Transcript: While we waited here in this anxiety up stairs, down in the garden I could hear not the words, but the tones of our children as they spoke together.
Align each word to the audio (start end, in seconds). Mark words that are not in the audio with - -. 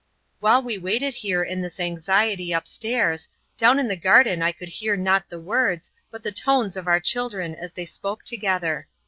While 0.39 0.63
we 0.63 0.79
waited 0.79 1.13
here 1.13 1.43
in 1.43 1.61
this 1.61 1.79
anxiety 1.79 2.51
up 2.55 2.67
stairs, 2.67 3.29
down 3.55 3.77
in 3.77 3.87
the 3.87 3.95
garden 3.95 4.41
I 4.41 4.51
could 4.51 4.69
hear 4.69 4.97
not 4.97 5.29
the 5.29 5.39
words, 5.39 5.91
but 6.09 6.23
the 6.23 6.31
tones 6.31 6.75
of 6.75 6.87
our 6.87 6.99
children 6.99 7.53
as 7.53 7.73
they 7.73 7.85
spoke 7.85 8.23
together. 8.23 8.87